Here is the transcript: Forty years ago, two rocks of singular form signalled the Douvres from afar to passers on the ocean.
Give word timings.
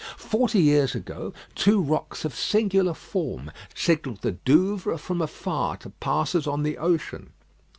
Forty 0.17 0.59
years 0.61 0.95
ago, 0.95 1.31
two 1.53 1.79
rocks 1.79 2.25
of 2.25 2.33
singular 2.33 2.95
form 2.95 3.51
signalled 3.75 4.23
the 4.23 4.31
Douvres 4.31 4.99
from 4.99 5.21
afar 5.21 5.77
to 5.77 5.91
passers 5.91 6.47
on 6.47 6.63
the 6.63 6.79
ocean. 6.79 7.33